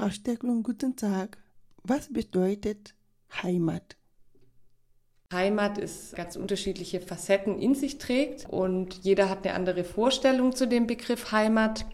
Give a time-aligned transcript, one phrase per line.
[0.00, 1.36] Frau Stecklung, guten Tag.
[1.82, 2.94] Was bedeutet
[3.42, 3.98] Heimat?
[5.30, 10.66] Heimat ist ganz unterschiedliche Facetten in sich trägt und jeder hat eine andere Vorstellung zu
[10.66, 11.84] dem Begriff Heimat.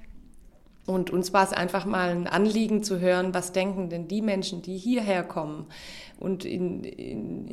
[0.87, 4.63] Und uns war es einfach mal ein Anliegen zu hören, was denken denn die Menschen,
[4.63, 5.67] die hierher kommen
[6.21, 7.49] und in, in,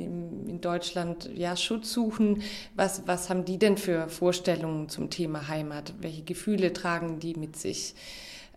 [0.47, 2.43] in Deutschland ja, Schutz suchen,
[2.75, 5.95] was, was haben die denn für Vorstellungen zum Thema Heimat?
[5.99, 7.95] Welche Gefühle tragen die mit sich?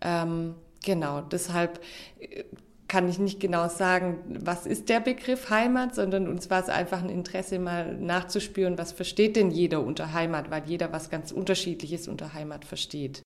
[0.02, 1.80] Ähm, genau, deshalb
[2.20, 2.44] äh,
[2.88, 7.02] kann ich nicht genau sagen, was ist der Begriff Heimat, sondern uns war es einfach
[7.02, 12.06] ein Interesse, mal nachzuspüren, was versteht denn jeder unter Heimat, weil jeder was ganz Unterschiedliches
[12.06, 13.22] unter Heimat versteht.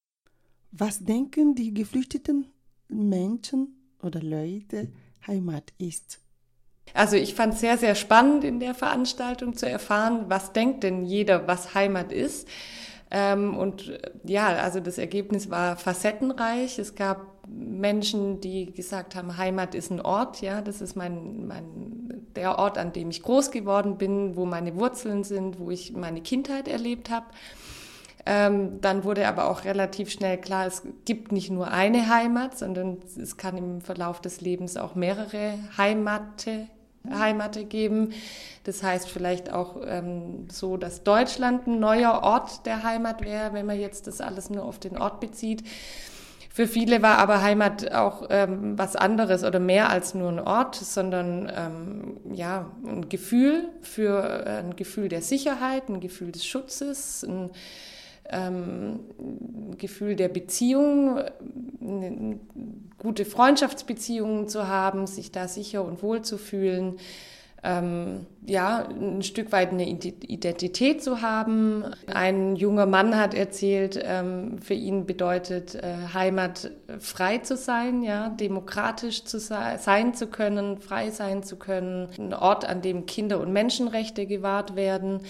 [0.73, 2.47] Was denken die geflüchteten
[2.89, 4.89] Menschen oder Leute
[5.27, 6.21] Heimat ist?
[6.95, 11.05] Also ich fand es sehr, sehr spannend in der Veranstaltung zu erfahren, was denkt denn
[11.05, 12.49] jeder, was Heimat ist.
[13.11, 16.79] Ähm, und ja, also das Ergebnis war facettenreich.
[16.79, 17.40] Es gab
[17.81, 22.79] Menschen, die gesagt haben, Heimat ist ein Ort, ja, das ist mein, mein, der Ort,
[22.79, 27.11] an dem ich groß geworden bin, wo meine Wurzeln sind, wo ich meine Kindheit erlebt
[27.11, 27.27] habe.
[28.27, 32.99] Ähm, dann wurde aber auch relativ schnell klar, es gibt nicht nur eine Heimat, sondern
[33.21, 36.67] es kann im Verlauf des Lebens auch mehrere Heimate,
[37.09, 38.13] Heimate geben.
[38.65, 43.65] Das heißt vielleicht auch ähm, so, dass Deutschland ein neuer Ort der Heimat wäre, wenn
[43.65, 45.65] man jetzt das alles nur auf den Ort bezieht.
[46.53, 50.75] Für viele war aber Heimat auch ähm, was anderes oder mehr als nur ein Ort,
[50.75, 57.23] sondern ähm, ja ein Gefühl für äh, ein Gefühl der Sicherheit, ein Gefühl des Schutzes,
[57.23, 57.51] ein
[58.31, 58.99] ähm,
[59.79, 61.21] Gefühl der Beziehung,
[62.99, 66.97] gute Freundschaftsbeziehungen zu haben, sich da sicher und wohl zu fühlen,
[67.63, 71.85] ähm, ja, ein Stück weit eine Identität zu haben.
[72.07, 78.31] Ein junger Mann hat erzählt, ähm, für ihn bedeutet äh, Heimat frei zu sein, ja,
[78.31, 83.41] demokratisch zu sein, sein zu können, frei sein zu können, ein Ort, an dem Kinder-
[83.41, 85.21] und Menschenrechte gewahrt werden.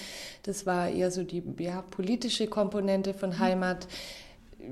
[0.45, 3.89] Das war eher so die ja, politische Komponente von Heimat.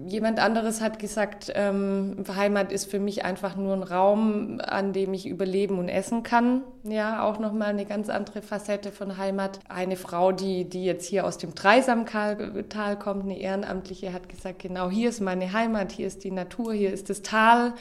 [0.06, 5.14] Jemand anderes hat gesagt, ähm, Heimat ist für mich einfach nur ein Raum, an dem
[5.14, 6.62] ich überleben und essen kann.
[6.84, 9.60] Ja, auch nochmal eine ganz andere Facette von Heimat.
[9.68, 14.90] Eine Frau, die, die jetzt hier aus dem Dreisamtal kommt, eine Ehrenamtliche, hat gesagt, genau
[14.90, 17.72] hier ist meine Heimat, hier ist die Natur, hier ist das Tal.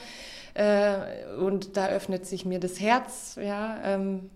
[0.54, 3.38] Äh, und da öffnet sich mir das Herz.
[3.40, 4.30] Ja, ähm,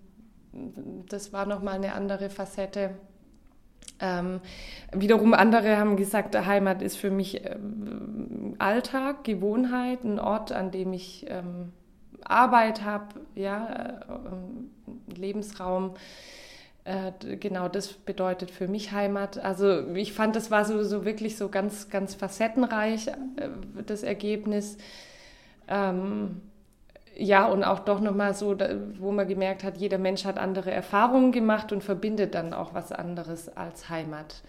[1.08, 2.90] das war nochmal eine andere Facette.
[4.02, 4.40] Ähm,
[4.92, 10.92] wiederum andere haben gesagt, Heimat ist für mich ähm, Alltag, Gewohnheit, ein Ort, an dem
[10.92, 11.72] ich ähm,
[12.24, 15.94] Arbeit habe, ja, äh, Lebensraum.
[16.84, 19.38] Äh, genau, das bedeutet für mich Heimat.
[19.38, 23.12] Also ich fand, das war so, so wirklich so ganz, ganz facettenreich, äh,
[23.86, 24.78] das Ergebnis.
[25.68, 26.40] Ähm,
[27.16, 28.56] ja, und auch doch nochmal so,
[28.98, 32.92] wo man gemerkt hat, jeder Mensch hat andere Erfahrungen gemacht und verbindet dann auch was
[32.92, 34.42] anderes als Heimat.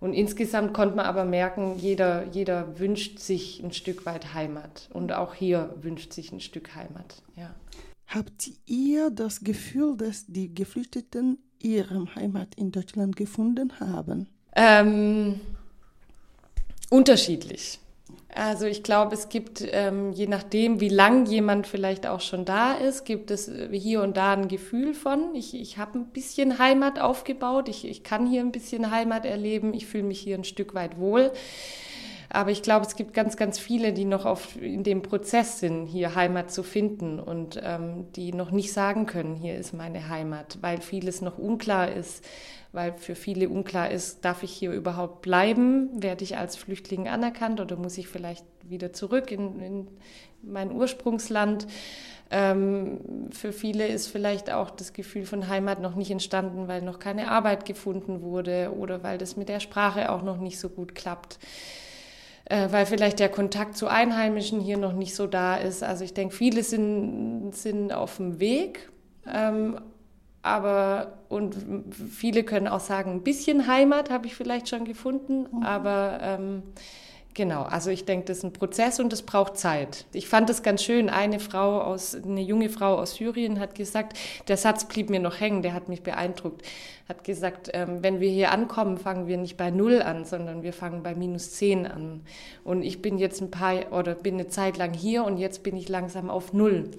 [0.00, 4.88] Und insgesamt konnte man aber merken, jeder, jeder wünscht sich ein Stück weit Heimat.
[4.92, 7.22] Und auch hier wünscht sich ein Stück Heimat.
[7.36, 7.54] Ja.
[8.06, 14.28] Habt ihr das Gefühl, dass die Geflüchteten ihre Heimat in Deutschland gefunden haben?
[14.54, 15.40] Ähm,
[16.90, 17.80] unterschiedlich.
[18.34, 22.72] Also ich glaube, es gibt, ähm, je nachdem, wie lang jemand vielleicht auch schon da
[22.72, 26.58] ist, gibt es äh, hier und da ein Gefühl von, ich, ich habe ein bisschen
[26.58, 30.42] Heimat aufgebaut, ich, ich kann hier ein bisschen Heimat erleben, ich fühle mich hier ein
[30.42, 31.30] Stück weit wohl.
[32.34, 35.86] Aber ich glaube, es gibt ganz, ganz viele, die noch auf, in dem Prozess sind,
[35.86, 40.58] hier Heimat zu finden und ähm, die noch nicht sagen können, hier ist meine Heimat,
[40.60, 42.24] weil vieles noch unklar ist
[42.74, 45.90] weil für viele unklar ist, darf ich hier überhaupt bleiben?
[46.02, 49.88] Werde ich als Flüchtling anerkannt oder muss ich vielleicht wieder zurück in, in
[50.42, 51.68] mein Ursprungsland?
[52.32, 56.98] Ähm, für viele ist vielleicht auch das Gefühl von Heimat noch nicht entstanden, weil noch
[56.98, 60.96] keine Arbeit gefunden wurde oder weil das mit der Sprache auch noch nicht so gut
[60.96, 61.38] klappt.
[62.46, 65.82] Äh, weil vielleicht der Kontakt zu Einheimischen hier noch nicht so da ist.
[65.82, 68.90] Also ich denke, viele sind, sind auf dem Weg,
[69.26, 69.80] ähm,
[70.42, 71.56] aber und
[71.92, 75.62] viele können auch sagen, ein bisschen Heimat habe ich vielleicht schon gefunden, mhm.
[75.62, 76.62] aber ähm,
[77.34, 80.06] genau, also ich denke, das ist ein Prozess und es braucht Zeit.
[80.12, 84.16] Ich fand es ganz schön, eine Frau aus, eine junge Frau aus Syrien hat gesagt,
[84.48, 86.62] der Satz blieb mir noch hängen, der hat mich beeindruckt,
[87.08, 90.72] hat gesagt, ähm, wenn wir hier ankommen, fangen wir nicht bei Null an, sondern wir
[90.72, 92.22] fangen bei minus zehn an.
[92.62, 95.76] Und ich bin jetzt ein paar oder bin eine Zeit lang hier und jetzt bin
[95.76, 96.90] ich langsam auf Null.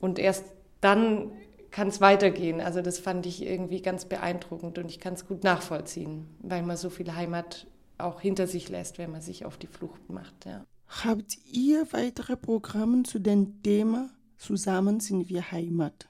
[0.00, 0.44] Und erst
[0.80, 1.32] dann
[1.70, 2.60] kann es weitergehen.
[2.60, 6.76] Also das fand ich irgendwie ganz beeindruckend und ich kann es gut nachvollziehen, weil man
[6.76, 7.66] so viel Heimat
[8.04, 10.46] auch hinter sich lässt, wenn man sich auf die Flucht macht.
[10.46, 10.64] Ja.
[10.88, 14.10] Habt ihr weitere Programme zu dem Thema
[14.40, 16.08] Zusammen sind wir Heimat?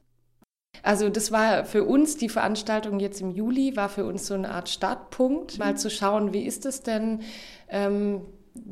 [0.82, 4.52] Also das war für uns, die Veranstaltung jetzt im Juli, war für uns so eine
[4.52, 7.22] Art Startpunkt, mal zu schauen, wie ist es denn,
[7.68, 8.22] ähm,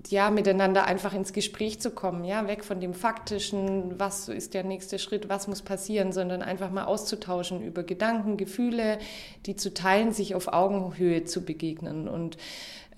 [0.09, 4.65] ja, miteinander einfach ins Gespräch zu kommen, ja, weg von dem faktischen, was ist der
[4.65, 8.99] nächste Schritt, was muss passieren, sondern einfach mal auszutauschen über Gedanken, Gefühle,
[9.47, 12.39] die zu teilen, sich auf Augenhöhe zu begegnen und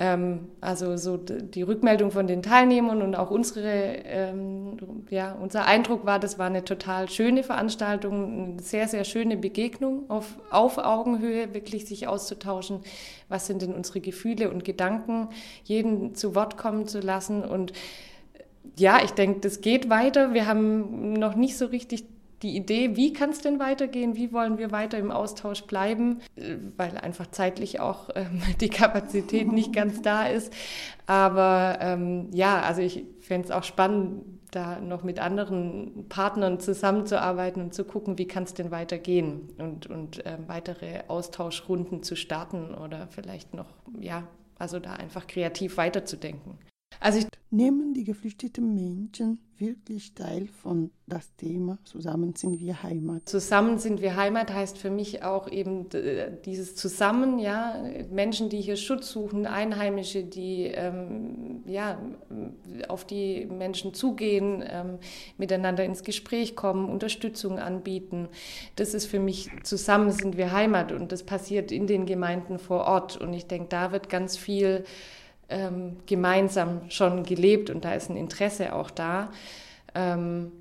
[0.00, 4.78] ähm, also so die Rückmeldung von den Teilnehmern und auch unsere, ähm,
[5.10, 10.08] ja, unser Eindruck war, das war eine total schöne Veranstaltung, eine sehr, sehr schöne Begegnung
[10.08, 12.80] auf, auf Augenhöhe, wirklich sich auszutauschen,
[13.28, 15.28] was sind denn unsere Gefühle und Gedanken,
[15.64, 17.74] jeden zu Wort kommen zu lassen und
[18.76, 20.32] ja, ich denke, das geht weiter.
[20.32, 22.04] Wir haben noch nicht so richtig
[22.42, 26.56] die Idee, wie kann es denn weitergehen, wie wollen wir weiter im Austausch bleiben, äh,
[26.76, 30.52] weil einfach zeitlich auch ähm, die Kapazität nicht ganz da ist.
[31.06, 37.62] Aber ähm, ja, also ich fände es auch spannend, da noch mit anderen Partnern zusammenzuarbeiten
[37.62, 42.74] und zu gucken, wie kann es denn weitergehen und, und äh, weitere Austauschrunden zu starten
[42.74, 43.68] oder vielleicht noch,
[44.00, 44.24] ja,
[44.58, 46.58] also da einfach kreativ weiterzudenken.
[47.00, 47.20] Also
[47.52, 53.28] Nehmen die geflüchteten Menschen wirklich teil von das Thema Zusammen sind wir Heimat?
[53.28, 55.88] Zusammen sind wir Heimat heißt für mich auch eben
[56.44, 57.74] dieses Zusammen, ja,
[58.08, 61.98] Menschen, die hier Schutz suchen, Einheimische, die ähm, ja,
[62.86, 64.98] auf die Menschen zugehen, ähm,
[65.36, 68.28] miteinander ins Gespräch kommen, Unterstützung anbieten.
[68.76, 72.84] Das ist für mich Zusammen sind wir Heimat und das passiert in den Gemeinden vor
[72.84, 74.84] Ort und ich denke, da wird ganz viel
[75.50, 79.30] ähm, gemeinsam schon gelebt und da ist ein Interesse auch da.
[79.94, 80.52] Ähm,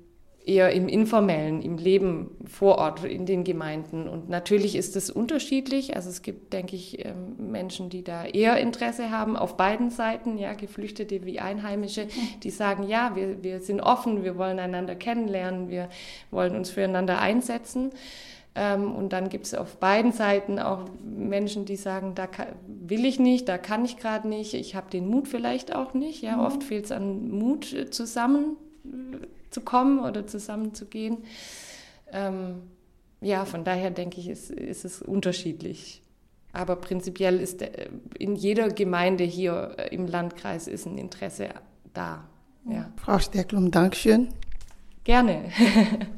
[0.44, 4.08] eher im informellen, im Leben vor Ort in den Gemeinden.
[4.08, 5.96] Und natürlich ist es unterschiedlich.
[5.96, 10.38] Also es gibt, denke ich, ähm, Menschen, die da eher Interesse haben auf beiden Seiten,
[10.38, 12.06] ja, Geflüchtete wie Einheimische,
[12.42, 15.88] die sagen, ja, wir, wir sind offen, wir wollen einander kennenlernen, wir
[16.30, 17.90] wollen uns füreinander einsetzen.
[18.54, 23.04] Ähm, und dann gibt es auf beiden Seiten auch Menschen, die sagen, da kann, will
[23.04, 26.22] ich nicht, da kann ich gerade nicht, ich habe den Mut vielleicht auch nicht.
[26.22, 26.44] Ja, mhm.
[26.44, 31.18] oft fehlt es an Mut, äh, zusammen äh, zu kommen oder zusammenzugehen.
[32.12, 32.62] Ähm,
[33.20, 36.02] ja, von daher denke ich, ist, ist es unterschiedlich.
[36.52, 37.70] Aber prinzipiell ist der,
[38.18, 41.50] in jeder Gemeinde hier äh, im Landkreis ist ein Interesse
[41.94, 42.24] da.
[42.68, 42.90] Ja.
[42.96, 44.28] Frau Stecklum, Dankeschön.
[45.04, 45.50] Gerne.